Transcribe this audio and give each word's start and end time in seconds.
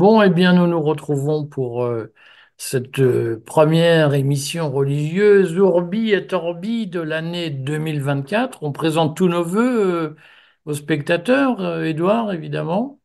Bon, 0.00 0.22
eh 0.22 0.30
bien, 0.30 0.54
nous 0.54 0.66
nous 0.66 0.80
retrouvons 0.80 1.44
pour 1.44 1.84
euh, 1.84 2.10
cette 2.56 3.00
euh, 3.00 3.42
première 3.44 4.14
émission 4.14 4.72
religieuse 4.72 5.52
Urbi 5.52 6.12
et 6.12 6.32
Orbi 6.32 6.86
de 6.86 7.00
l'année 7.00 7.50
2024. 7.50 8.62
On 8.62 8.72
présente 8.72 9.14
tous 9.14 9.28
nos 9.28 9.44
vœux 9.44 9.84
euh, 9.84 10.16
aux 10.64 10.72
spectateurs, 10.72 11.82
Édouard, 11.84 12.32
évidemment. 12.32 12.98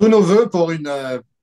Tous 0.00 0.08
nos 0.08 0.22
voeux 0.22 0.48
pour 0.48 0.70
une 0.70 0.90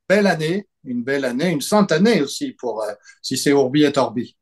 belle 0.10 0.26
année, 0.26 0.66
une 0.84 1.04
belle 1.04 1.26
année, 1.26 1.52
une 1.52 1.62
sainte 1.62 1.92
année 1.92 2.24
aussi 2.24 2.54
pour 2.54 2.84
si 3.22 3.38
c'est 3.38 3.52
Urbi 3.52 3.84
et 3.84 3.96
Orbi. 3.96 4.36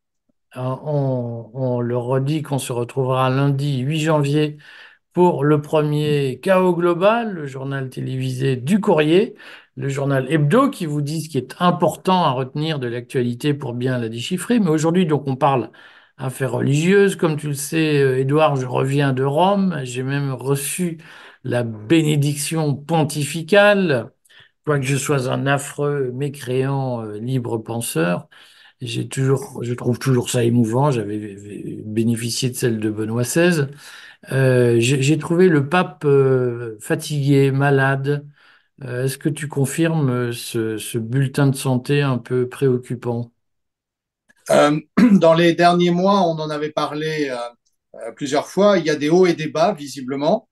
On, 0.56 1.50
on 1.54 1.82
le 1.82 1.98
redit 1.98 2.44
qu'on 2.44 2.60
se 2.60 2.72
retrouvera 2.72 3.30
lundi 3.30 3.80
8 3.80 4.00
janvier 4.00 4.58
pour 5.12 5.44
le 5.44 5.62
premier 5.62 6.40
Chaos 6.42 6.74
Global, 6.74 7.34
le 7.34 7.46
journal 7.46 7.90
télévisé 7.90 8.56
du 8.56 8.80
Courrier, 8.80 9.36
le 9.80 9.88
journal 9.90 10.28
hebdo 10.32 10.70
qui 10.70 10.86
vous 10.86 11.02
dit 11.02 11.22
ce 11.22 11.30
qui 11.30 11.38
est 11.38 11.56
important 11.60 12.26
à 12.26 12.32
retenir 12.32 12.80
de 12.80 12.88
l'actualité 12.88 13.54
pour 13.54 13.74
bien 13.74 13.98
la 13.98 14.10
déchiffrer. 14.10 14.60
Mais 14.60 14.70
aujourd'hui, 14.70 15.06
donc, 15.06 15.26
on 15.28 15.38
parle 15.38 15.72
affaires 16.18 16.52
religieuses. 16.52 17.16
Comme 17.16 17.38
tu 17.38 17.48
le 17.48 17.54
sais, 17.54 18.02
euh, 18.02 18.20
Édouard, 18.20 18.58
je 18.58 18.66
reviens 18.66 19.14
de 19.14 19.24
Rome. 19.24 19.80
J'ai 19.84 20.04
même 20.04 20.34
reçu 20.34 21.00
la 21.46 21.64
bénédiction 21.64 22.76
pontificale, 22.76 24.12
quoique 24.66 24.86
je 24.86 24.98
sois 24.98 25.30
un 25.30 25.48
affreux, 25.48 26.12
mécréant, 26.14 27.02
euh, 27.06 27.18
libre 27.20 27.58
penseur. 27.58 28.28
J'ai 28.82 29.08
toujours, 29.08 29.64
je 29.64 29.74
trouve 29.74 30.00
toujours 30.00 30.30
ça 30.30 30.44
émouvant. 30.44 30.92
J'avais 30.92 31.38
bénéficié 31.86 32.50
de 32.50 32.56
celle 32.56 32.80
de 32.80 32.90
Benoît 32.92 33.24
XVI. 33.24 33.68
Euh, 34.34 34.78
j'ai 34.80 35.18
trouvé 35.18 35.50
le 35.50 35.70
pape 35.70 36.06
fatigué, 36.82 37.52
malade. 37.52 38.26
Euh, 38.84 39.06
est-ce 39.06 39.18
que 39.18 39.30
tu 39.30 39.48
confirmes 39.48 40.10
euh, 40.10 40.32
ce, 40.32 40.78
ce 40.78 40.98
bulletin 40.98 41.48
de 41.48 41.56
santé 41.56 42.02
un 42.02 42.18
peu 42.18 42.48
préoccupant? 42.50 43.32
Euh, 44.50 44.80
dans 45.14 45.34
les 45.34 45.54
derniers 45.54 45.92
mois, 45.92 46.22
on 46.22 46.40
en 46.40 46.50
avait 46.50 46.72
parlé 46.72 47.30
euh, 47.30 48.12
plusieurs 48.16 48.48
fois. 48.48 48.78
Il 48.78 48.86
y 48.86 48.90
a 48.90 48.96
des 48.96 49.10
hauts 49.10 49.26
et 49.26 49.34
des 49.34 49.48
bas 49.48 49.74
visiblement, 49.74 50.48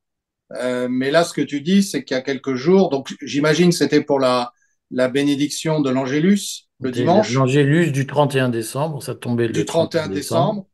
Euh, 0.53 0.87
mais 0.89 1.11
là, 1.11 1.23
ce 1.25 1.33
que 1.33 1.41
tu 1.41 1.61
dis, 1.61 1.83
c'est 1.83 2.03
qu'il 2.05 2.15
y 2.15 2.19
a 2.19 2.23
quelques 2.23 2.55
jours. 2.55 2.89
Donc, 2.89 3.15
j'imagine 3.21 3.71
que 3.71 3.75
c'était 3.77 4.03
pour 4.03 4.19
la 4.19 4.51
la 4.91 5.09
bénédiction 5.09 5.81
de 5.81 5.89
l'Angélus 5.91 6.69
le 6.79 6.91
dimanche 6.91 7.29
l'Angélus 7.29 7.91
du 7.91 8.05
31 8.07 8.49
décembre, 8.49 9.01
ça 9.03 9.15
tombait 9.15 9.47
le 9.47 9.53
du 9.53 9.65
31 9.65 10.07
31 10.07 10.09
décembre. 10.09 10.53
décembre. 10.55 10.67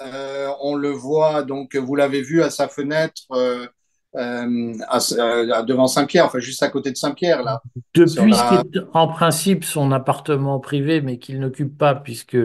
Euh, 0.00 0.50
on 0.62 0.74
le 0.74 0.90
voit, 0.90 1.42
donc 1.44 1.76
vous 1.76 1.94
l'avez 1.96 2.22
vu 2.22 2.42
à 2.42 2.50
sa 2.50 2.68
fenêtre 2.68 3.22
euh, 3.32 3.66
euh, 4.16 4.74
à- 4.88 4.98
euh, 5.18 5.62
devant 5.62 5.86
Saint-Pierre, 5.86 6.26
enfin 6.26 6.38
juste 6.38 6.62
à 6.62 6.68
côté 6.68 6.90
de 6.90 6.96
Saint-Pierre, 6.96 7.42
là, 7.42 7.62
Depuis 7.94 8.30
la, 8.30 8.62
est 8.64 8.78
en 8.92 9.08
principe 9.08 9.64
son 9.64 9.92
appartement 9.92 10.60
privé, 10.60 11.00
mais 11.00 11.18
qu'il 11.18 11.40
n'occupe 11.40 11.76
pas 11.76 11.94
puisque 11.94 12.36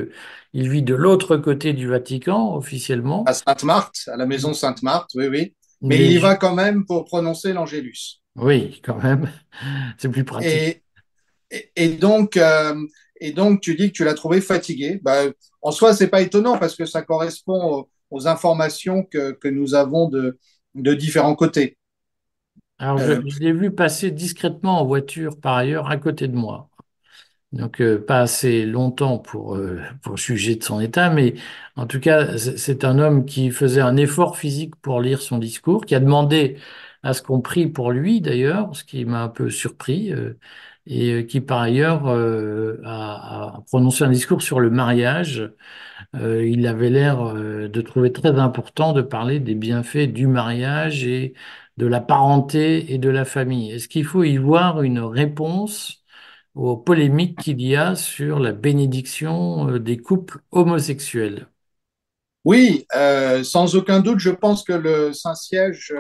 il 0.53 0.69
vit 0.69 0.83
de 0.83 0.95
l'autre 0.95 1.38
côté 1.38 1.73
du 1.73 1.88
Vatican 1.88 2.55
officiellement. 2.55 3.25
à 3.25 3.33
Sainte-Marthe, 3.33 3.97
à 4.07 4.17
la 4.17 4.25
maison 4.25 4.53
Sainte-Marthe, 4.53 5.11
oui, 5.15 5.27
oui. 5.27 5.53
Mais 5.81 5.97
il 6.05 6.11
y 6.13 6.17
va 6.17 6.35
quand 6.35 6.55
même 6.55 6.85
pour 6.85 7.05
prononcer 7.05 7.53
l'Angélus. 7.53 8.21
oui, 8.35 8.81
quand 8.83 9.01
même, 9.01 9.29
c'est 9.97 10.09
plus 10.09 10.23
pratique. 10.23 10.51
Et, 10.51 10.83
et, 11.51 11.71
et 11.75 11.89
donc, 11.89 12.38
euh, 12.38 12.75
et 13.19 13.31
donc, 13.31 13.61
tu 13.61 13.75
dis 13.75 13.88
que 13.91 13.97
tu 13.97 14.03
l'as 14.03 14.13
trouvé 14.13 14.41
fatigué. 14.41 14.99
Bah, 15.03 15.23
en 15.61 15.71
soi, 15.71 15.93
c'est 15.93 16.07
pas 16.07 16.21
étonnant 16.21 16.57
parce 16.57 16.75
que 16.75 16.85
ça 16.85 17.01
correspond 17.01 17.61
aux, 17.73 17.89
aux 18.11 18.27
informations 18.27 19.03
que, 19.03 19.31
que 19.31 19.47
nous 19.47 19.75
avons 19.75 20.09
de, 20.09 20.38
de 20.77 20.93
différents 20.93 21.35
côtés. 21.35 21.77
Alors 22.79 22.97
je, 22.99 23.13
Euh, 23.13 23.21
je 23.27 23.39
l'ai 23.39 23.53
vu 23.53 23.71
passer 23.73 24.11
discrètement 24.11 24.81
en 24.81 24.85
voiture 24.85 25.39
par 25.39 25.55
ailleurs 25.57 25.89
à 25.89 25.97
côté 25.97 26.27
de 26.27 26.35
moi. 26.35 26.69
Donc, 27.53 27.81
euh, 27.81 28.03
pas 28.05 28.21
assez 28.21 28.65
longtemps 28.65 29.19
pour, 29.19 29.55
euh, 29.57 29.81
pour 30.03 30.17
juger 30.17 30.55
de 30.57 30.63
son 30.63 30.81
état, 30.81 31.09
mais 31.09 31.35
en 31.77 31.88
tout 31.88 31.99
cas, 32.01 32.38
c'est 32.38 32.83
un 32.85 32.99
homme 32.99 33.25
qui 33.25 33.51
faisait 33.51 33.81
un 33.81 33.97
effort 33.97 34.38
physique 34.38 34.75
pour 34.77 35.01
lire 35.01 35.21
son 35.21 35.38
discours, 35.39 35.85
qui 35.85 35.95
a 35.95 35.99
demandé 36.01 36.57
à 37.03 37.13
ce 37.13 37.21
qu'on 37.23 37.41
prie 37.41 37.67
pour 37.67 37.91
lui 37.91 38.21
d'ailleurs, 38.21 38.75
ce 38.75 38.83
qui 38.85 39.05
m'a 39.05 39.23
un 39.23 39.29
peu 39.29 39.49
surpris, 39.51 40.13
euh, 40.13 40.38
et 40.88 41.25
qui 41.27 41.41
par 41.41 41.61
ailleurs 41.61 42.07
a, 42.85 43.55
a 43.57 43.61
prononcé 43.67 44.03
un 44.03 44.09
discours 44.09 44.41
sur 44.41 44.59
le 44.59 44.69
mariage. 44.69 45.51
Euh, 46.16 46.47
il 46.47 46.66
avait 46.68 46.90
l'air 46.90 47.22
euh, 47.22 47.68
de 47.68 47.81
trouver 47.81 48.12
très 48.12 48.40
important 48.40 48.94
de 48.94 49.01
parler 49.01 49.40
des 49.40 49.56
bienfaits 49.56 50.07
du 50.12 50.28
mariage 50.28 51.06
et 51.06 51.34
de 51.78 51.85
la 51.85 52.00
parenté 52.00 52.94
et 52.94 52.97
de 52.97 53.09
la 53.09 53.25
famille. 53.25 53.72
Est-ce 53.72 53.88
qu'il 53.88 54.06
faut 54.06 54.23
y 54.23 54.38
voir 54.38 54.81
une 54.81 55.00
réponse? 55.00 56.03
aux 56.56 56.75
polémiques 56.75 57.38
qu'il 57.38 57.62
y 57.62 57.75
a 57.75 57.95
sur 57.95 58.40
la 58.40 58.51
bénédiction 58.51 59.69
euh, 59.69 59.79
des 59.79 59.97
couples 59.97 60.40
homosexuels? 60.50 61.45
oui, 62.45 62.88
sans 63.44 63.75
aucun 63.75 64.00
doute, 64.00 64.18
je 64.18 64.31
pense 64.31 64.63
que 64.63 64.74
le 64.74 65.13
Saint-Siège 65.13 65.94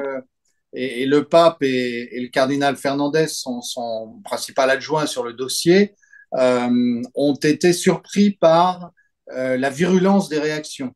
et, 0.73 1.05
le 1.05 1.25
pape 1.25 1.61
et, 1.61 2.09
le 2.19 2.29
cardinal 2.29 2.75
Fernandez, 2.75 3.27
son, 3.27 4.19
principal 4.23 4.71
adjoint 4.71 5.05
sur 5.05 5.23
le 5.23 5.33
dossier, 5.33 5.93
ont 6.31 7.35
été 7.43 7.71
surpris 7.71 8.31
par 8.31 8.93
euh, 9.33 9.57
la 9.57 9.69
virulence 9.69 10.29
des 10.29 10.39
réactions. 10.39 10.93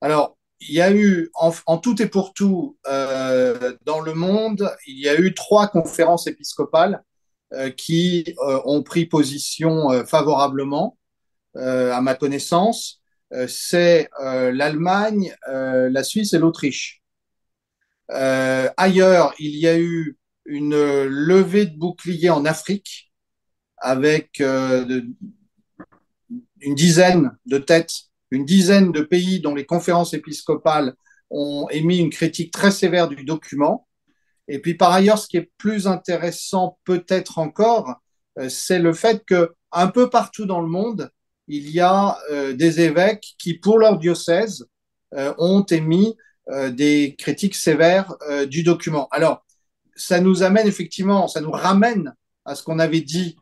Alors, 0.00 0.36
il 0.60 0.74
y 0.74 0.80
a 0.80 0.92
eu, 0.92 1.30
en, 1.34 1.78
tout 1.78 2.02
et 2.02 2.06
pour 2.06 2.34
tout, 2.34 2.76
euh, 2.86 3.76
dans 3.86 4.00
le 4.00 4.14
monde, 4.14 4.70
il 4.86 4.98
y 4.98 5.08
a 5.08 5.18
eu 5.18 5.32
trois 5.34 5.68
conférences 5.68 6.26
épiscopales 6.26 7.02
euh, 7.52 7.70
qui 7.70 8.36
euh, 8.46 8.60
ont 8.64 8.84
pris 8.84 9.06
position 9.06 9.90
euh, 9.90 10.04
favorablement, 10.04 10.96
à 11.56 12.00
ma 12.00 12.14
connaissance. 12.14 13.02
C'est 13.48 14.08
l'Allemagne, 14.20 15.34
la 15.48 16.04
Suisse 16.04 16.32
et 16.32 16.38
l'Autriche. 16.38 17.02
Ailleurs, 18.08 19.34
il 19.40 19.56
y 19.56 19.66
a 19.66 19.76
eu 19.76 20.16
une 20.44 21.04
levée 21.06 21.66
de 21.66 21.76
boucliers 21.76 22.30
en 22.30 22.44
Afrique 22.44 23.12
avec 23.78 24.40
une 26.60 26.74
dizaine 26.74 27.36
de 27.46 27.58
têtes, 27.58 27.92
une 28.30 28.44
dizaine 28.44 28.92
de 28.92 29.00
pays 29.00 29.40
dont 29.40 29.54
les 29.54 29.66
conférences 29.66 30.14
épiscopales 30.14 30.94
ont 31.30 31.68
émis 31.70 31.98
une 31.98 32.10
critique 32.10 32.52
très 32.52 32.70
sévère 32.70 33.08
du 33.08 33.24
document. 33.24 33.86
Et 34.48 34.58
puis 34.58 34.74
par 34.74 34.92
ailleurs, 34.92 35.18
ce 35.18 35.28
qui 35.28 35.36
est 35.36 35.50
plus 35.58 35.86
intéressant 35.86 36.78
peut-être 36.84 37.38
encore, 37.38 38.00
euh, 38.38 38.48
c'est 38.48 38.78
le 38.78 38.92
fait 38.92 39.24
que 39.24 39.54
un 39.72 39.86
peu 39.86 40.10
partout 40.10 40.46
dans 40.46 40.60
le 40.60 40.68
monde, 40.68 41.10
il 41.46 41.70
y 41.70 41.80
a 41.80 42.18
euh, 42.30 42.52
des 42.52 42.80
évêques 42.80 43.34
qui, 43.38 43.54
pour 43.54 43.78
leur 43.78 43.98
diocèse, 43.98 44.66
euh, 45.14 45.34
ont 45.38 45.64
émis 45.64 46.16
des 46.72 47.14
critiques 47.16 47.54
sévères 47.54 48.16
du 48.48 48.64
document. 48.64 49.06
Alors, 49.12 49.44
ça 49.94 50.20
nous 50.20 50.42
amène 50.42 50.66
effectivement, 50.66 51.28
ça 51.28 51.40
nous 51.40 51.52
ramène 51.52 52.12
à 52.44 52.56
ce 52.56 52.64
qu'on 52.64 52.80
avait 52.80 53.02
dit 53.02 53.36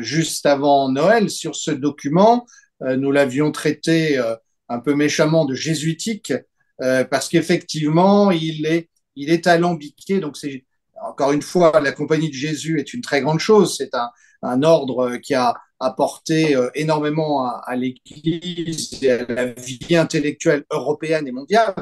juste 0.00 0.46
avant 0.46 0.88
Noël 0.90 1.30
sur 1.30 1.54
ce 1.56 1.70
document. 1.70 2.46
Euh, 2.82 2.96
nous 2.96 3.12
l'avions 3.12 3.52
traité 3.52 4.18
euh, 4.18 4.34
un 4.68 4.80
peu 4.80 4.94
méchamment 4.94 5.44
de 5.44 5.54
jésuitique 5.54 6.32
euh, 6.80 7.04
parce 7.04 7.28
qu'effectivement, 7.28 8.30
il 8.30 8.66
est, 8.66 8.90
il 9.14 9.30
est 9.30 9.46
alambiqué. 9.46 10.20
Donc, 10.20 10.36
c'est 10.36 10.64
encore 11.00 11.32
une 11.32 11.42
fois, 11.42 11.80
la 11.80 11.92
Compagnie 11.92 12.28
de 12.28 12.34
Jésus 12.34 12.80
est 12.80 12.94
une 12.94 13.00
très 13.02 13.20
grande 13.20 13.40
chose. 13.40 13.76
C'est 13.76 13.94
un, 13.94 14.10
un 14.42 14.62
ordre 14.62 15.16
qui 15.16 15.34
a 15.34 15.56
apporté 15.78 16.56
euh, 16.56 16.70
énormément 16.74 17.44
à, 17.44 17.62
à 17.66 17.76
l'Église 17.76 19.02
et 19.02 19.10
à 19.10 19.24
la 19.26 19.46
vie 19.46 19.96
intellectuelle 19.96 20.64
européenne 20.70 21.26
et 21.26 21.32
mondiale, 21.32 21.74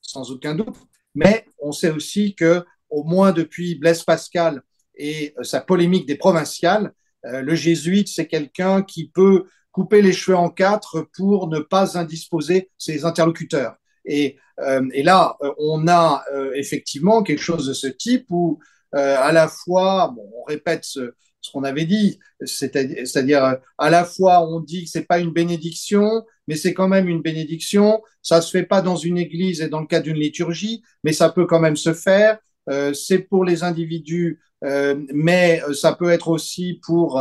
sans 0.00 0.30
aucun 0.30 0.54
doute. 0.54 0.76
Mais 1.14 1.46
on 1.58 1.72
sait 1.72 1.90
aussi 1.90 2.34
que, 2.34 2.64
au 2.90 3.04
moins 3.04 3.32
depuis 3.32 3.74
Blaise 3.74 4.02
Pascal 4.02 4.62
et 4.98 5.34
euh, 5.38 5.44
sa 5.44 5.60
polémique 5.60 6.06
des 6.06 6.16
provinciales, 6.16 6.92
euh, 7.24 7.40
le 7.40 7.54
jésuite, 7.54 8.08
c'est 8.08 8.26
quelqu'un 8.26 8.82
qui 8.82 9.08
peut 9.08 9.44
couper 9.72 10.02
les 10.02 10.12
cheveux 10.12 10.36
en 10.36 10.50
quatre 10.50 11.08
pour 11.16 11.48
ne 11.48 11.60
pas 11.60 11.96
indisposer 11.96 12.70
ses 12.78 13.04
interlocuteurs. 13.04 13.76
Et, 14.04 14.36
euh, 14.60 14.82
là, 15.04 15.36
on 15.58 15.86
a 15.86 16.24
effectivement 16.54 17.22
quelque 17.22 17.42
chose 17.42 17.66
de 17.66 17.72
ce 17.72 17.86
type 17.86 18.26
où, 18.30 18.58
à 18.92 19.30
la 19.30 19.46
fois, 19.46 20.12
bon, 20.16 20.28
on 20.34 20.42
répète 20.44 20.84
ce, 20.84 21.12
ce 21.40 21.52
qu'on 21.52 21.64
avait 21.64 21.84
dit, 21.84 22.18
c'est-à-dire, 22.44 23.58
à 23.76 23.90
la 23.90 24.04
fois 24.04 24.48
on 24.48 24.60
dit 24.60 24.84
que 24.84 24.90
c'est 24.90 25.06
pas 25.06 25.18
une 25.18 25.32
bénédiction, 25.32 26.24
mais 26.46 26.56
c'est 26.56 26.74
quand 26.74 26.88
même 26.88 27.08
une 27.08 27.22
bénédiction. 27.22 28.02
Ça 28.22 28.40
se 28.40 28.50
fait 28.50 28.64
pas 28.64 28.82
dans 28.82 28.96
une 28.96 29.18
église 29.18 29.60
et 29.60 29.68
dans 29.68 29.80
le 29.80 29.86
cadre 29.86 30.04
d'une 30.04 30.16
liturgie, 30.16 30.82
mais 31.04 31.12
ça 31.12 31.30
peut 31.30 31.46
quand 31.46 31.60
même 31.60 31.76
se 31.76 31.92
faire. 31.92 32.38
Euh, 32.68 32.92
c'est 32.92 33.18
pour 33.18 33.44
les 33.44 33.62
individus, 33.64 34.40
euh, 34.64 34.96
mais 35.12 35.62
ça 35.72 35.94
peut 35.94 36.10
être 36.10 36.28
aussi 36.28 36.80
pour 36.84 37.20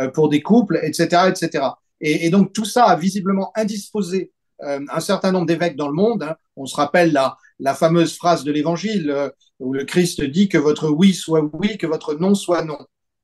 euh, 0.00 0.08
pour 0.08 0.28
des 0.28 0.42
couples, 0.42 0.78
etc., 0.82 1.22
etc. 1.28 1.64
Et, 2.00 2.30
donc 2.30 2.52
tout 2.52 2.64
ça 2.64 2.84
a 2.84 2.96
visiblement 2.96 3.50
indisposé 3.56 4.32
euh, 4.62 4.80
un 4.92 5.00
certain 5.00 5.32
nombre 5.32 5.46
d'évêques 5.46 5.76
dans 5.76 5.88
le 5.88 5.94
monde. 5.94 6.22
Hein. 6.22 6.36
On 6.56 6.66
se 6.66 6.76
rappelle 6.76 7.12
la, 7.12 7.36
la 7.58 7.74
fameuse 7.74 8.16
phrase 8.16 8.44
de 8.44 8.52
l'Évangile 8.52 9.10
euh, 9.10 9.28
où 9.58 9.72
le 9.72 9.84
Christ 9.84 10.22
dit 10.22 10.48
que 10.48 10.58
votre 10.58 10.88
oui 10.88 11.14
soit 11.14 11.42
oui, 11.52 11.78
que 11.78 11.86
votre 11.86 12.14
non 12.14 12.34
soit 12.34 12.64
non. 12.64 12.78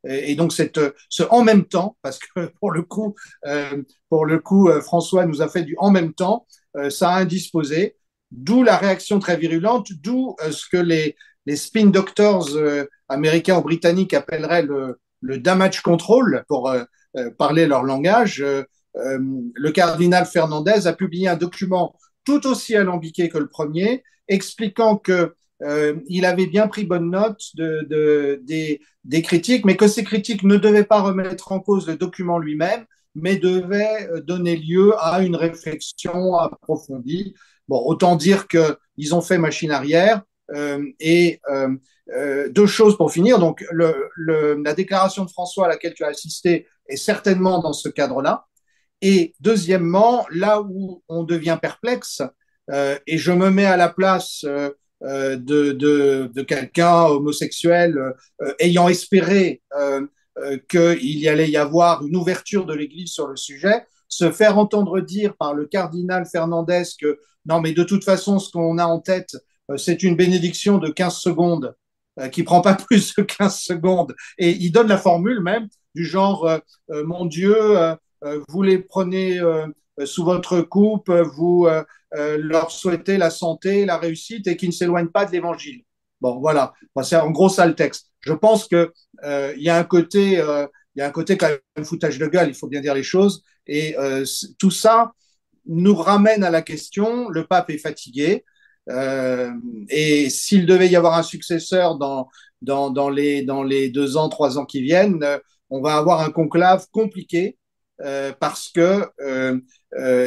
Et, 0.06 0.34
donc 0.34 0.52
cette, 0.52 0.80
ce 1.08 1.22
en 1.30 1.42
même 1.44 1.64
temps, 1.64 1.96
parce 2.02 2.18
que 2.18 2.46
pour 2.60 2.72
le 2.72 2.82
coup, 2.82 3.14
euh, 3.46 3.82
pour 4.08 4.26
le 4.26 4.38
coup, 4.38 4.68
euh, 4.68 4.80
François 4.80 5.26
nous 5.26 5.40
a 5.40 5.48
fait 5.48 5.62
du 5.62 5.76
en 5.78 5.90
même 5.90 6.12
temps, 6.12 6.46
euh, 6.76 6.90
ça 6.90 7.10
a 7.10 7.20
indisposé, 7.20 7.96
d'où 8.30 8.64
la 8.64 8.76
réaction 8.76 9.20
très 9.20 9.36
virulente, 9.36 9.92
d'où 9.92 10.34
ce 10.50 10.68
que 10.68 10.76
les, 10.76 11.16
les 11.46 11.56
spin 11.56 11.86
doctors 11.86 12.48
américains 13.08 13.58
ou 13.58 13.62
britanniques 13.62 14.14
appelleraient 14.14 14.62
le, 14.62 14.98
le 15.20 15.38
damage 15.38 15.82
control 15.82 16.44
pour 16.48 16.74
parler 17.38 17.66
leur 17.66 17.82
langage. 17.82 18.44
le 18.94 19.70
cardinal 19.70 20.26
Fernandez 20.26 20.86
a 20.86 20.92
publié 20.92 21.28
un 21.28 21.36
document 21.36 21.96
tout 22.24 22.46
aussi 22.46 22.74
alambiqué 22.74 23.28
que 23.28 23.38
le 23.38 23.48
premier, 23.48 24.02
expliquant 24.28 24.96
que 24.96 25.34
euh, 25.62 25.94
il 26.08 26.24
avait 26.24 26.46
bien 26.46 26.66
pris 26.68 26.84
bonne 26.84 27.10
note 27.10 27.40
de, 27.54 27.86
de, 27.88 28.40
des, 28.44 28.80
des, 29.04 29.22
critiques, 29.22 29.64
mais 29.64 29.76
que 29.76 29.86
ces 29.86 30.04
critiques 30.04 30.42
ne 30.42 30.56
devaient 30.56 30.84
pas 30.84 31.00
remettre 31.00 31.52
en 31.52 31.60
cause 31.60 31.86
le 31.86 31.96
document 31.96 32.38
lui-même, 32.38 32.84
mais 33.14 33.36
devaient 33.36 34.08
euh, 34.10 34.20
donner 34.20 34.56
lieu 34.56 34.92
à 34.98 35.22
une 35.22 35.36
réflexion 35.36 36.36
approfondie. 36.36 37.34
Bon, 37.68 37.80
autant 37.84 38.16
dire 38.16 38.46
qu'ils 38.48 39.14
ont 39.14 39.20
fait 39.20 39.38
machine 39.38 39.70
arrière. 39.70 40.22
Euh, 40.54 40.84
et 41.00 41.40
euh, 41.50 41.68
euh, 42.10 42.48
deux 42.50 42.66
choses 42.66 42.96
pour 42.96 43.12
finir. 43.12 43.38
Donc, 43.38 43.64
la 43.72 44.74
déclaration 44.74 45.24
de 45.24 45.30
François 45.30 45.66
à 45.66 45.68
laquelle 45.68 45.94
tu 45.94 46.04
as 46.04 46.08
assisté 46.08 46.66
est 46.88 46.96
certainement 46.96 47.60
dans 47.60 47.72
ce 47.72 47.88
cadre-là. 47.88 48.46
Et 49.00 49.34
deuxièmement, 49.40 50.26
là 50.30 50.62
où 50.62 51.02
on 51.08 51.24
devient 51.24 51.58
perplexe, 51.60 52.22
et 53.06 53.18
je 53.18 53.32
me 53.32 53.50
mets 53.50 53.66
à 53.66 53.76
la 53.76 53.90
place 53.90 54.44
de, 55.02 56.42
quelqu'un 56.42 57.04
homosexuel 57.04 58.14
ayant 58.58 58.88
espéré 58.88 59.62
qu'il 60.68 61.18
y 61.18 61.28
allait 61.28 61.50
y 61.50 61.58
avoir 61.58 62.06
une 62.06 62.16
ouverture 62.16 62.64
de 62.64 62.74
l'Église 62.74 63.12
sur 63.12 63.26
le 63.26 63.36
sujet, 63.36 63.84
se 64.08 64.30
faire 64.30 64.56
entendre 64.56 65.00
dire 65.00 65.36
par 65.36 65.52
le 65.52 65.66
cardinal 65.66 66.24
Fernandez 66.30 66.84
que 66.98 67.18
non, 67.46 67.60
mais 67.60 67.72
de 67.72 67.84
toute 67.84 68.04
façon, 68.04 68.38
ce 68.38 68.50
qu'on 68.50 68.78
a 68.78 68.86
en 68.86 69.00
tête, 69.00 69.36
c'est 69.76 70.02
une 70.02 70.16
bénédiction 70.16 70.78
de 70.78 70.88
15 70.88 71.16
secondes 71.16 71.74
qui 72.32 72.42
prend 72.42 72.60
pas 72.60 72.74
plus 72.88 73.14
de 73.16 73.22
15 73.22 73.58
secondes. 73.58 74.14
Et 74.38 74.50
il 74.50 74.70
donne 74.70 74.88
la 74.88 74.98
formule 74.98 75.40
même 75.40 75.68
du 75.94 76.04
genre, 76.04 76.60
mon 76.88 77.24
Dieu, 77.24 77.56
vous 78.48 78.62
les 78.62 78.78
prenez 78.78 79.40
sous 80.04 80.24
votre 80.24 80.60
coupe, 80.60 81.10
vous 81.10 81.68
euh, 82.14 82.38
leur 82.40 82.70
souhaiter 82.70 83.16
la 83.18 83.30
santé, 83.30 83.84
la 83.84 83.98
réussite 83.98 84.46
et 84.46 84.56
qu'ils 84.56 84.68
ne 84.68 84.74
s'éloignent 84.74 85.08
pas 85.08 85.24
de 85.24 85.32
l'évangile. 85.32 85.82
Bon, 86.20 86.38
voilà. 86.38 86.72
c'est 87.02 87.16
en 87.16 87.30
gros 87.30 87.48
ça 87.48 87.66
le 87.66 87.74
texte. 87.74 88.12
Je 88.20 88.32
pense 88.32 88.68
que 88.68 88.92
euh, 89.24 89.52
il 89.56 89.62
y 89.64 89.68
a 89.68 89.76
un 89.76 89.84
côté, 89.84 90.38
euh, 90.38 90.66
il 90.94 91.00
y 91.00 91.02
a 91.02 91.06
un 91.06 91.10
côté 91.10 91.36
quand 91.36 91.48
même 91.76 91.84
foutage 91.84 92.18
de 92.18 92.26
gueule. 92.26 92.48
Il 92.48 92.54
faut 92.54 92.68
bien 92.68 92.80
dire 92.80 92.94
les 92.94 93.02
choses. 93.02 93.42
Et 93.66 93.98
euh, 93.98 94.24
tout 94.58 94.70
ça 94.70 95.12
nous 95.66 95.94
ramène 95.94 96.44
à 96.44 96.50
la 96.50 96.62
question. 96.62 97.28
Le 97.30 97.46
pape 97.46 97.70
est 97.70 97.78
fatigué. 97.78 98.44
Euh, 98.90 99.50
et 99.88 100.28
s'il 100.30 100.66
devait 100.66 100.88
y 100.88 100.96
avoir 100.96 101.14
un 101.14 101.22
successeur 101.22 101.96
dans, 101.96 102.28
dans, 102.62 102.90
dans, 102.90 103.08
les, 103.08 103.42
dans 103.42 103.62
les 103.62 103.88
deux 103.88 104.16
ans, 104.16 104.28
trois 104.28 104.58
ans 104.58 104.66
qui 104.66 104.82
viennent, 104.82 105.24
on 105.70 105.80
va 105.80 105.96
avoir 105.96 106.20
un 106.20 106.30
conclave 106.30 106.86
compliqué 106.92 107.56
euh, 108.02 108.32
parce 108.38 108.68
que 108.68 109.06
euh, 109.20 109.58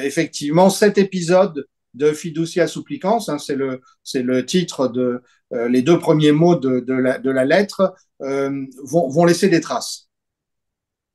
effectivement 0.02 0.70
cet 0.70 0.98
épisode 0.98 1.68
de 1.94 2.12
fiducia 2.12 2.68
supplicans, 2.68 3.20
hein, 3.28 3.38
c'est 3.38 3.56
le, 3.56 3.82
c'est 4.04 4.22
le 4.22 4.46
titre 4.46 4.88
de 4.88 5.22
euh, 5.54 5.70
les 5.70 5.82
deux 5.82 5.98
premiers 6.00 6.32
mots 6.32 6.56
de, 6.56 6.80
de, 6.82 6.94
la, 6.94 7.18
de 7.20 7.32
la, 7.32 7.46
lettre, 7.46 7.96
euh, 8.22 8.66
vont, 8.84 9.10
vont, 9.10 9.26
laisser 9.26 9.50
des 9.50 9.62
traces. 9.62 10.10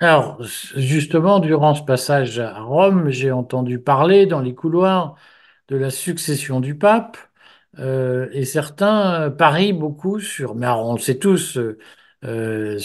Alors, 0.00 0.42
justement, 0.76 1.38
durant 1.38 1.74
ce 1.74 1.82
passage 1.82 2.38
à 2.38 2.60
Rome, 2.60 3.10
j'ai 3.10 3.30
entendu 3.30 3.78
parler 3.78 4.26
dans 4.26 4.40
les 4.40 4.54
couloirs 4.54 5.14
de 5.68 5.76
la 5.76 5.90
succession 5.90 6.60
du 6.60 6.76
pape, 6.76 7.16
euh, 7.78 8.28
et 8.32 8.44
certains 8.44 9.30
parient 9.30 9.72
beaucoup 9.72 10.20
sur, 10.20 10.54
mais 10.54 10.66
alors 10.66 10.86
on 10.88 10.94
le 10.94 10.98
sait 11.00 11.18
tous, 11.18 11.58
euh, 12.24 12.78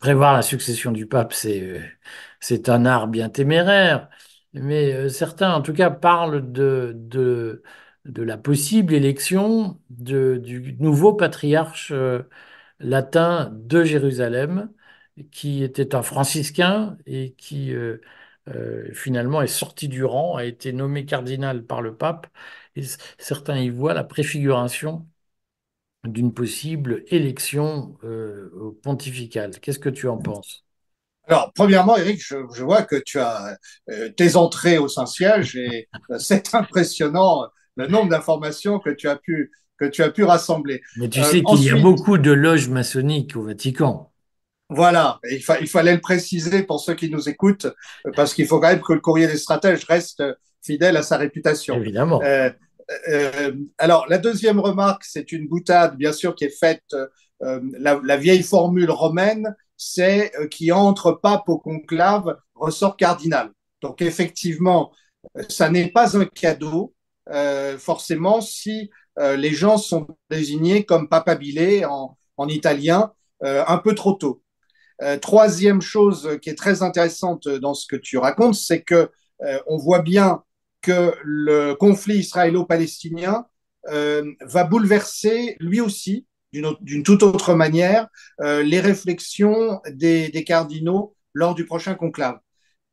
prévoir 0.00 0.34
la 0.34 0.42
succession 0.42 0.92
du 0.92 1.06
pape, 1.06 1.32
c'est, 1.32 2.68
un 2.68 2.86
art 2.86 3.08
bien 3.08 3.28
téméraire. 3.28 4.08
Mais 4.52 4.92
euh, 4.94 5.08
certains, 5.08 5.52
en 5.54 5.62
tout 5.62 5.72
cas, 5.72 5.90
parlent 5.90 6.52
de, 6.52 6.92
de, 6.96 7.62
la 8.22 8.38
possible 8.38 8.94
élection 8.94 9.80
de, 9.90 10.36
du 10.42 10.76
nouveau 10.78 11.14
patriarche 11.14 11.90
euh, 11.92 12.22
latin 12.80 13.50
de 13.52 13.84
Jérusalem, 13.84 14.70
qui 15.30 15.62
était 15.62 15.94
un 15.94 16.02
franciscain 16.02 16.96
et 17.06 17.34
qui 17.34 17.72
euh, 17.72 17.98
euh, 18.48 18.92
finalement 18.94 19.42
est 19.42 19.46
sorti 19.46 19.88
du 19.88 20.04
rang, 20.04 20.36
a 20.36 20.44
été 20.44 20.72
nommé 20.72 21.04
cardinal 21.06 21.64
par 21.64 21.82
le 21.82 21.96
pape. 21.96 22.26
Et 22.76 22.82
certains 23.18 23.58
y 23.58 23.70
voient 23.70 23.94
la 23.94 24.04
préfiguration 24.04 25.06
d'une 26.04 26.34
possible 26.34 27.04
élection 27.08 27.96
euh, 28.04 28.78
pontificale. 28.82 29.58
Qu'est-ce 29.60 29.78
que 29.78 29.88
tu 29.88 30.08
en 30.08 30.18
penses? 30.18 30.64
Alors, 31.26 31.52
premièrement, 31.54 31.96
Eric, 31.96 32.22
je, 32.22 32.36
je, 32.54 32.62
vois 32.62 32.82
que 32.82 32.96
tu 32.96 33.18
as 33.18 33.56
euh, 33.90 34.10
tes 34.10 34.36
entrées 34.36 34.76
au 34.76 34.88
Saint-Siège 34.88 35.56
et 35.56 35.88
euh, 36.10 36.18
c'est 36.18 36.54
impressionnant 36.54 37.46
le 37.76 37.86
nombre 37.86 38.10
d'informations 38.10 38.78
que 38.78 38.90
tu 38.90 39.08
as 39.08 39.16
pu 39.16 39.50
que 39.78 39.86
tu 39.86 40.02
as 40.02 40.10
pu 40.10 40.22
rassembler. 40.22 40.82
Mais 40.96 41.08
tu 41.08 41.20
euh, 41.20 41.24
sais 41.24 41.42
qu'il 41.42 41.64
y 41.64 41.70
a 41.70 41.76
beaucoup 41.76 42.18
de 42.18 42.30
loges 42.30 42.68
maçonniques 42.68 43.36
au 43.36 43.42
Vatican. 43.42 44.12
Voilà, 44.70 45.18
il, 45.30 45.42
fa 45.42 45.60
il, 45.60 45.66
fallait 45.66 45.94
le 45.94 46.00
préciser 46.00 46.62
pour 46.62 46.80
ceux 46.80 46.94
qui 46.94 47.10
nous 47.10 47.28
écoutent, 47.28 47.66
parce 48.16 48.32
qu'il 48.32 48.46
faut 48.46 48.60
quand 48.60 48.68
même 48.68 48.80
que 48.80 48.94
le 48.94 49.00
courrier 49.00 49.26
des 49.26 49.36
stratèges 49.36 49.84
reste 49.84 50.22
fidèle 50.64 50.96
à 50.96 51.02
sa 51.02 51.16
réputation. 51.16 51.76
Évidemment. 51.76 52.22
Euh, 52.22 52.50
euh, 53.08 53.52
alors, 53.78 54.06
la 54.08 54.18
deuxième 54.18 54.60
remarque, 54.60 55.04
c'est 55.04 55.32
une 55.32 55.48
boutade, 55.48 55.96
bien 55.96 56.12
sûr, 56.12 56.34
qui 56.34 56.44
est 56.44 56.58
faite, 56.58 56.84
euh, 57.42 57.60
la, 57.78 58.16
vieille 58.16 58.42
formule 58.42 58.90
romaine, 58.90 59.54
c'est 59.76 60.32
euh, 60.38 60.46
qui 60.46 60.72
entre 60.72 61.12
pape 61.12 61.48
au 61.48 61.58
conclave 61.58 62.36
ressort 62.54 62.96
cardinal. 62.96 63.50
Donc 63.82 64.00
effectivement, 64.00 64.92
ça 65.48 65.68
n'est 65.70 65.90
pas 65.90 66.16
un 66.16 66.24
cadeau 66.24 66.94
forcément 67.78 68.40
si 68.40 68.90
les 69.18 69.52
gens 69.52 69.78
sont 69.78 70.06
désignés 70.30 70.84
comme 70.84 71.08
papabile 71.08 71.84
en, 71.86 72.16
en 72.36 72.48
italien 72.48 73.12
un 73.42 73.78
peu 73.78 73.94
trop 73.94 74.12
tôt. 74.12 74.42
Troisième 75.20 75.80
chose 75.82 76.38
qui 76.40 76.50
est 76.50 76.54
très 76.54 76.82
intéressante 76.82 77.48
dans 77.48 77.74
ce 77.74 77.86
que 77.86 77.96
tu 77.96 78.16
racontes, 78.18 78.54
c'est 78.54 78.82
que 78.82 79.10
on 79.66 79.76
voit 79.76 80.02
bien 80.02 80.42
que 80.84 81.14
le 81.24 81.74
conflit 81.74 82.18
israélo-palestinien 82.18 83.46
va 83.86 84.64
bouleverser 84.64 85.56
lui 85.60 85.80
aussi 85.80 86.26
d'une 86.80 87.02
toute 87.02 87.22
autre 87.22 87.54
manière 87.54 88.08
euh, 88.40 88.62
les 88.62 88.80
réflexions 88.80 89.80
des, 89.90 90.44
cardinaux 90.44 91.14
lors 91.32 91.54
du 91.54 91.66
prochain 91.66 91.94
conclave. 91.94 92.38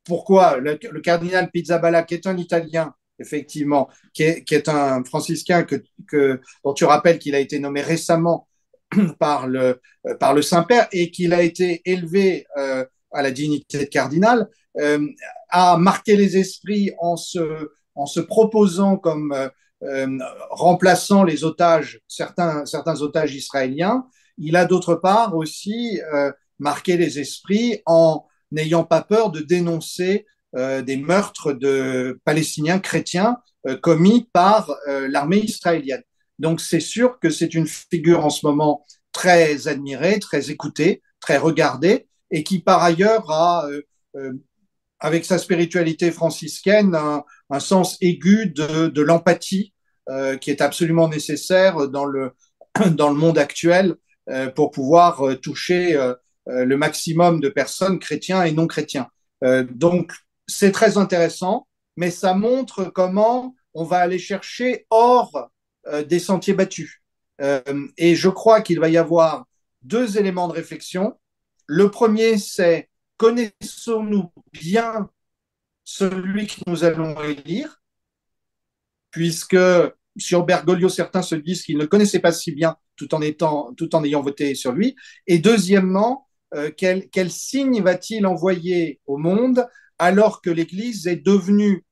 Pourquoi 0.03 0.57
le, 0.57 0.75
cardinal 1.01 1.51
Pizzaballa, 1.51 2.03
qui 2.03 2.15
est 2.15 2.27
un 2.27 2.37
Italien, 2.37 2.93
effectivement, 3.19 3.89
qui 4.13 4.23
est, 4.23 4.69
un 4.69 5.03
franciscain 5.03 5.63
que, 5.63 6.41
dont 6.63 6.73
tu 6.73 6.85
rappelles 6.85 7.19
qu'il 7.19 7.35
a 7.35 7.39
été 7.39 7.59
nommé 7.59 7.81
récemment 7.81 8.47
par 9.19 9.47
le, 9.47 9.79
euh, 10.07 10.15
par 10.15 10.33
le 10.33 10.41
Saint-Père 10.41 10.87
et 10.91 11.11
qu'il 11.11 11.33
a 11.33 11.43
été 11.43 11.81
élevé 11.85 12.47
euh, 12.57 12.83
à 13.11 13.21
la 13.21 13.31
dignité 13.31 13.79
de 13.79 13.83
cardinal, 13.85 14.49
euh, 14.79 15.05
a 15.49 15.77
marqué 15.77 16.15
les 16.15 16.37
esprits 16.37 16.91
en 16.99 17.15
se, 17.15 17.69
en 18.01 18.05
se 18.05 18.19
proposant 18.19 18.97
comme 18.97 19.31
euh, 19.31 19.47
euh, 19.83 20.17
remplaçant 20.49 21.23
les 21.23 21.43
otages, 21.43 22.01
certains, 22.07 22.65
certains 22.65 23.01
otages 23.01 23.35
israéliens. 23.35 24.05
Il 24.37 24.55
a 24.55 24.65
d'autre 24.65 24.95
part 24.95 25.35
aussi 25.35 26.01
euh, 26.13 26.31
marqué 26.59 26.97
les 26.97 27.19
esprits 27.19 27.81
en 27.85 28.25
n'ayant 28.51 28.83
pas 28.83 29.01
peur 29.01 29.31
de 29.31 29.39
dénoncer 29.39 30.25
euh, 30.55 30.81
des 30.81 30.97
meurtres 30.97 31.53
de 31.53 32.19
Palestiniens 32.25 32.79
chrétiens 32.79 33.37
euh, 33.67 33.77
commis 33.77 34.29
par 34.33 34.69
euh, 34.87 35.07
l'armée 35.07 35.39
israélienne. 35.39 36.03
Donc 36.39 36.59
c'est 36.59 36.79
sûr 36.79 37.19
que 37.19 37.29
c'est 37.29 37.53
une 37.53 37.67
figure 37.67 38.25
en 38.25 38.29
ce 38.29 38.45
moment 38.45 38.85
très 39.11 39.67
admirée, 39.67 40.19
très 40.19 40.49
écoutée, 40.49 41.01
très 41.19 41.37
regardée, 41.37 42.07
et 42.31 42.43
qui 42.43 42.59
par 42.59 42.81
ailleurs 42.81 43.29
a, 43.31 43.67
avec 45.01 45.25
sa 45.25 45.37
spiritualité 45.39 46.11
franciscaine, 46.11 46.95
un, 46.95 47.23
un 47.49 47.59
sens 47.59 47.97
aigu 48.01 48.47
de, 48.47 48.87
de 48.87 49.01
l'empathie 49.01 49.73
euh, 50.09 50.37
qui 50.37 50.51
est 50.51 50.61
absolument 50.61 51.09
nécessaire 51.09 51.89
dans 51.89 52.05
le, 52.05 52.33
dans 52.91 53.09
le 53.09 53.15
monde 53.15 53.37
actuel 53.37 53.95
euh, 54.29 54.49
pour 54.49 54.71
pouvoir 54.71 55.27
euh, 55.27 55.35
toucher 55.35 55.95
euh, 55.95 56.13
euh, 56.47 56.65
le 56.65 56.77
maximum 56.77 57.39
de 57.39 57.49
personnes 57.49 57.99
chrétiens 57.99 58.43
et 58.43 58.51
non 58.51 58.67
chrétiens. 58.67 59.07
Euh, 59.43 59.65
donc, 59.69 60.13
c'est 60.47 60.71
très 60.71 60.97
intéressant, 60.97 61.67
mais 61.97 62.11
ça 62.11 62.35
montre 62.35 62.85
comment 62.85 63.55
on 63.73 63.83
va 63.83 63.97
aller 63.97 64.19
chercher 64.19 64.85
hors 64.89 65.49
des 66.07 66.19
sentiers 66.19 66.53
battus. 66.53 67.01
et 67.97 68.15
je 68.15 68.29
crois 68.29 68.61
qu'il 68.61 68.79
va 68.79 68.89
y 68.89 68.97
avoir 68.97 69.45
deux 69.81 70.17
éléments 70.17 70.47
de 70.47 70.53
réflexion. 70.53 71.17
Le 71.65 71.89
premier, 71.89 72.37
c'est 72.37 72.89
connaissons-nous 73.21 74.31
bien 74.51 75.07
celui 75.83 76.47
que 76.47 76.61
nous 76.65 76.83
allons 76.83 77.21
élire, 77.21 77.79
puisque 79.11 79.57
sur 80.17 80.43
Bergoglio, 80.43 80.89
certains 80.89 81.21
se 81.21 81.35
disent 81.35 81.61
qu'ils 81.61 81.77
ne 81.77 81.85
connaissaient 81.85 82.19
pas 82.19 82.31
si 82.31 82.51
bien 82.51 82.77
tout 82.95 83.13
en, 83.13 83.21
ayant 84.03 84.21
voté 84.21 84.55
sur 84.55 84.71
lui. 84.71 84.95
Et 85.27 85.37
deuxièmement, 85.37 86.27
euh, 86.55 86.71
quel, 86.75 87.31
signe 87.31 87.83
va-t-il 87.83 88.25
envoyer 88.25 88.99
au 89.05 89.17
monde 89.17 89.67
alors 89.99 90.41
que 90.41 90.49
l'Église 90.49 91.05
est 91.05 91.23
devenue, 91.23 91.85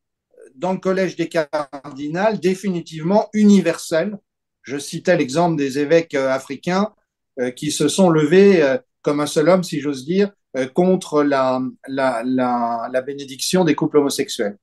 dans 0.56 0.74
le 0.74 0.80
collège 0.80 1.16
des 1.16 1.30
cardinals, 1.30 2.40
définitivement 2.40 3.30
universelle? 3.34 4.18
Je 4.64 4.80
citais 4.80 5.16
l'exemple 5.16 5.58
des 5.58 5.78
évêques 5.78 6.16
euh, 6.16 6.32
africains 6.32 6.92
euh, 7.40 7.52
qui 7.52 7.72
se 7.72 7.88
sont 7.88 8.10
levés 8.10 8.64
euh, 8.64 8.80
comme 9.04 9.20
un 9.20 9.28
seul 9.28 9.48
homme, 9.48 9.64
si 9.64 9.80
j'ose 9.80 10.06
dire, 10.06 10.30
euh, 10.30 10.39
contre 10.74 11.24
la, 11.24 11.62
la, 11.88 12.24
la, 12.26 12.90
la 12.92 13.02
bénédiction 13.02 13.64
des 13.66 13.76
couples 13.76 13.98
homosexuels. 13.98 14.58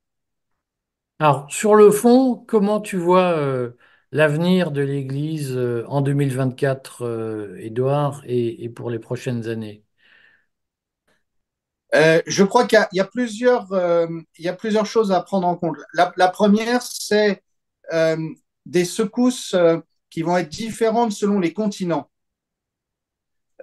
Alors, 1.19 1.51
sur 1.53 1.75
le 1.75 1.91
fond, 1.91 2.37
comment 2.49 2.81
tu 2.81 2.97
vois 2.97 3.33
euh, 3.39 3.73
l'avenir 4.13 4.71
de 4.71 4.81
l'Église 4.83 5.53
euh, 5.57 5.85
en 5.89 6.01
2024, 6.03 7.03
euh, 7.05 7.57
Édouard, 7.59 8.23
et, 8.27 8.65
et 8.65 8.69
pour 8.71 8.89
les 8.91 8.99
prochaines 8.99 9.47
années? 9.49 9.85
Euh, 11.95 12.21
je 12.27 12.43
crois 12.45 12.67
qu'il 12.67 12.79
y 12.93 12.97
y 12.97 13.01
a 13.01 13.05
plusieurs, 13.05 13.73
euh, 13.73 14.07
il 14.39 14.45
y 14.45 14.49
a 14.49 14.53
plusieurs 14.55 14.87
choses 14.87 15.13
à 15.13 15.23
prendre 15.23 15.47
en 15.47 15.57
compte. 15.57 15.77
La, 15.95 16.29
première, 16.29 16.83
c'est 16.83 17.43
euh, 17.93 18.17
des 18.67 18.85
secousses 18.85 19.55
euh, 19.55 19.79
qui 20.11 20.23
vont 20.23 20.37
être 20.37 20.49
différentes 20.49 21.13
selon 21.13 21.39
les 21.41 21.53
continents. 21.53 22.11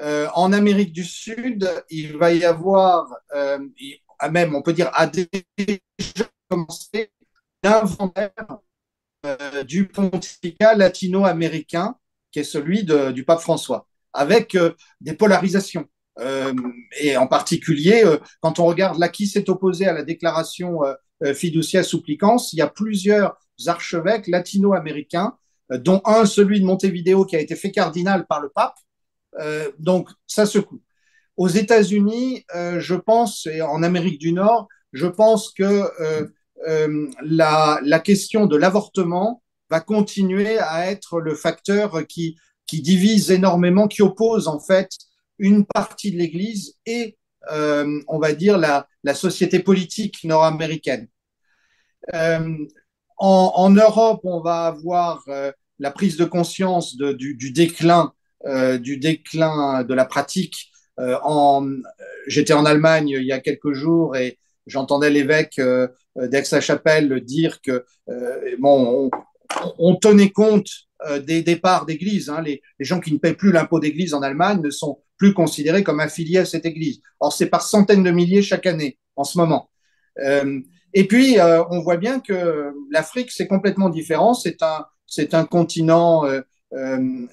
Euh, 0.01 0.27
en 0.33 0.53
Amérique 0.53 0.91
du 0.91 1.03
Sud, 1.03 1.69
il 1.89 2.17
va 2.17 2.33
y 2.33 2.43
avoir, 2.43 3.15
euh, 3.35 3.59
même 4.31 4.55
on 4.55 4.61
peut 4.61 4.73
dire, 4.73 4.89
a 4.93 5.07
déjà 5.07 6.25
commencé 6.49 7.11
l'inventaire 7.63 8.31
euh, 9.25 9.63
du 9.63 9.87
pontificat 9.87 10.75
latino-américain, 10.75 11.95
qui 12.31 12.39
est 12.39 12.43
celui 12.43 12.83
du 12.83 13.23
pape 13.23 13.41
François, 13.41 13.87
avec 14.11 14.57
des 15.01 15.13
polarisations. 15.13 15.87
Et 16.99 17.15
en 17.17 17.27
particulier, 17.27 18.03
quand 18.41 18.59
on 18.59 18.65
regarde 18.65 18.97
là 18.97 19.09
qui 19.09 19.27
s'est 19.27 19.49
opposé 19.49 19.87
à 19.87 19.93
la 19.93 20.03
déclaration 20.03 20.81
fiducia 21.35 21.83
supplicans, 21.83 22.37
il 22.53 22.57
y 22.57 22.61
a 22.61 22.67
plusieurs 22.67 23.37
archevêques 23.67 24.27
latino-américains, 24.27 25.37
dont 25.69 26.01
un, 26.05 26.25
celui 26.25 26.59
de 26.59 26.65
Montevideo, 26.65 27.25
qui 27.25 27.35
a 27.35 27.39
été 27.39 27.55
fait 27.55 27.71
cardinal 27.71 28.25
par 28.25 28.41
le 28.41 28.49
pape. 28.49 28.75
Euh, 29.39 29.71
donc, 29.79 30.09
ça 30.27 30.45
secoue. 30.45 30.81
Aux 31.37 31.47
États-Unis, 31.47 32.45
euh, 32.55 32.79
je 32.79 32.95
pense, 32.95 33.47
et 33.47 33.61
en 33.61 33.81
Amérique 33.83 34.19
du 34.19 34.33
Nord, 34.33 34.67
je 34.91 35.07
pense 35.07 35.51
que 35.51 35.89
euh, 35.99 37.09
la, 37.23 37.99
question 37.99 38.45
de 38.45 38.55
l'avortement 38.55 39.41
va 39.69 39.79
continuer 39.79 40.59
à 40.59 40.91
être 40.91 41.19
le 41.19 41.33
facteur 41.33 42.05
qui, 42.07 42.37
divise 42.71 43.29
énormément, 43.29 43.87
qui 43.87 44.01
oppose 44.01 44.47
en 44.47 44.59
fait 44.59 44.89
une 45.37 45.63
partie 45.63 46.11
de 46.11 46.17
l'Église 46.17 46.75
et, 46.87 47.17
on 47.51 48.17
va 48.19 48.33
dire, 48.33 48.57
la, 48.57 48.87
société 49.13 49.59
politique 49.59 50.23
nord-américaine. 50.23 51.07
En, 53.17 53.69
Europe, 53.69 54.21
on 54.23 54.41
va 54.41 54.65
avoir 54.65 55.23
la 55.79 55.91
prise 55.91 56.17
de 56.17 56.25
conscience 56.25 56.95
du, 56.97 57.51
déclin, 57.51 58.13
du 58.45 58.97
déclin 58.97 59.83
de 59.83 59.93
la 59.93 60.05
pratique. 60.05 60.71
en, 60.97 61.67
j'étais 62.27 62.53
en 62.53 62.65
Allemagne 62.65 63.09
il 63.09 63.25
y 63.25 63.31
a 63.31 63.39
quelques 63.39 63.73
jours 63.73 64.15
et 64.15 64.37
j'entendais 64.67 65.09
l'évêque 65.09 65.61
d'Aix-la-Chapelle 66.15 67.21
dire 67.21 67.61
que 67.61 67.85
bon, 68.59 69.09
on, 69.79 69.95
tenait 69.95 70.31
compte 70.31 70.69
des 71.25 71.41
départs 71.41 71.85
d'église. 71.85 72.29
Hein. 72.29 72.41
Les, 72.41 72.61
gens 72.79 72.99
qui 72.99 73.13
ne 73.13 73.17
paient 73.17 73.33
plus 73.33 73.51
l'impôt 73.51 73.79
d'église 73.79 74.13
en 74.13 74.21
Allemagne 74.21 74.61
ne 74.61 74.69
sont 74.69 74.99
plus 75.17 75.33
considérés 75.33 75.83
comme 75.83 75.99
affiliés 76.01 76.39
à 76.39 76.45
cette 76.45 76.65
église. 76.65 77.01
Or, 77.21 77.31
c'est 77.31 77.47
par 77.47 77.61
centaines 77.61 78.03
de 78.03 78.11
milliers 78.11 78.41
chaque 78.41 78.65
année 78.65 78.97
en 79.15 79.23
ce 79.23 79.37
moment. 79.37 79.69
Euh, 80.19 80.59
et 80.93 81.07
puis, 81.07 81.39
euh, 81.39 81.63
on 81.69 81.81
voit 81.81 81.97
bien 81.97 82.19
que 82.19 82.73
l'Afrique, 82.91 83.31
c'est 83.31 83.47
complètement 83.47 83.89
différent. 83.89 84.33
C'est 84.33 84.61
un, 84.61 84.85
c'est 85.07 85.33
un 85.33 85.45
continent, 85.45 86.25
euh, 86.25 86.41
euh 86.73 87.27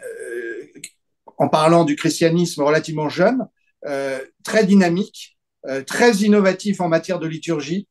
en 1.40 1.48
parlant 1.48 1.84
du 1.84 1.96
christianisme, 1.96 2.62
relativement 2.62 3.08
jeune, 3.08 3.48
euh, 3.86 4.20
très 4.44 4.64
dynamique, 4.64 5.38
euh, 5.66 5.82
très 5.82 6.12
innovatif 6.18 6.80
en 6.80 6.88
matière 6.88 7.18
de 7.18 7.26
liturgie, 7.26 7.88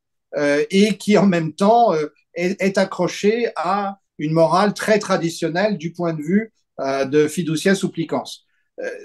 et 0.70 0.96
qui 0.96 1.18
en 1.18 1.26
même 1.26 1.52
temps 1.52 1.92
est, 2.34 2.62
est, 2.62 2.78
accroché 2.78 3.48
à 3.56 3.98
une 4.16 4.32
morale 4.32 4.74
très 4.74 5.00
traditionnelle 5.00 5.76
du 5.76 5.92
point 5.92 6.12
de 6.12 6.22
vue 6.22 6.52
de 6.78 7.26
fiducia 7.26 7.74
supplicans. 7.74 8.22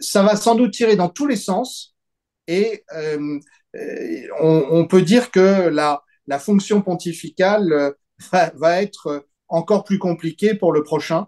ça 0.01 0.21
va 0.21 0.35
sans 0.35 0.53
doute 0.53 0.73
tirer 0.73 0.95
dans 0.95 1.09
tous 1.09 1.25
les 1.25 1.35
sens, 1.35 1.95
et 2.47 2.83
on, 4.39 4.67
on, 4.69 4.85
peut 4.85 5.01
dire 5.01 5.31
que 5.31 5.67
la, 5.67 6.03
la 6.27 6.39
fonction 6.39 6.81
pontificale 6.81 7.71
euh, 7.71 7.91
va, 8.31 8.51
va, 8.55 8.81
être 8.81 9.27
encore 9.47 9.83
plus 9.83 9.99
compliquée 9.99 10.55
pour 10.55 10.71
le 10.71 10.83
prochain, 10.83 11.21
euh, 11.21 11.27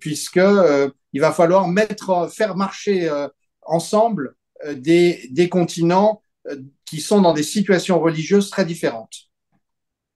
puisque 0.00 0.36
euh, 0.38 0.90
il 1.12 1.20
va 1.20 1.32
falloir 1.32 1.68
mettre, 1.68 2.30
faire 2.32 2.56
marcher 2.56 3.08
euh, 3.08 3.28
ensemble 3.62 4.36
euh, 4.66 4.74
des, 4.74 5.28
des 5.30 5.48
continents 5.48 6.22
euh, 6.48 6.56
qui 6.84 7.00
sont 7.00 7.20
dans 7.20 7.32
des 7.32 7.42
situations 7.42 8.00
religieuses 8.00 8.50
très 8.50 8.64
différentes. 8.64 9.30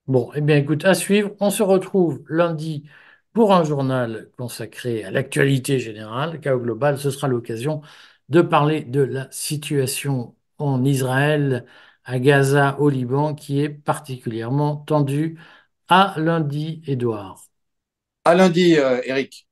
Bon, 0.07 0.31
eh 0.35 0.41
bien, 0.41 0.57
écoute, 0.57 0.85
à 0.85 0.95
suivre. 0.95 1.31
On 1.41 1.51
se 1.51 1.63
retrouve 1.63 2.23
lundi 2.29 2.89
pour 3.33 3.53
un 3.55 3.63
journal 3.65 4.31
consacré 4.37 5.05
à 5.05 5.11
l'actualité 5.11 5.79
générale, 5.79 6.41
Chaos 6.41 6.59
Global. 6.61 6.99
Ce 6.99 7.11
sera 7.11 7.29
l'occasion 7.29 7.81
de 8.29 8.43
parler 8.43 8.83
de 8.83 9.01
la 9.03 9.29
situation 9.31 10.37
en 10.59 10.85
Israël 10.85 11.65
à 12.05 12.19
Gaza, 12.19 12.77
au 12.81 12.89
Liban, 12.89 13.35
qui 13.35 13.61
est 13.61 13.69
particulièrement 13.69 14.77
tendu. 14.77 15.39
À 15.89 16.15
lundi, 16.19 16.83
Édouard. 16.87 17.50
À 18.25 18.35
lundi, 18.35 18.77
euh, 18.77 19.00
Eric. 19.05 19.47